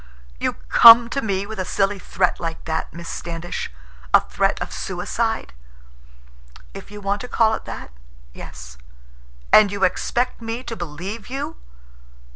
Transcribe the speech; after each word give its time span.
"You 0.39 0.53
come 0.67 1.11
to 1.11 1.21
me 1.21 1.45
with 1.45 1.59
a 1.59 1.63
silly 1.63 1.99
threat 1.99 2.39
like 2.39 2.65
that, 2.65 2.91
Miss 2.91 3.07
Standish? 3.07 3.69
A 4.15 4.19
threat 4.21 4.59
of 4.59 4.73
suicide?" 4.73 5.53
"If 6.73 6.89
you 6.89 6.99
want 7.01 7.21
to 7.21 7.27
call 7.27 7.53
it 7.53 7.65
that—yes." 7.65 8.79
"And 9.53 9.71
you 9.71 9.83
expect 9.83 10.41
me 10.41 10.63
to 10.63 10.75
believe 10.75 11.29
you?" 11.29 11.57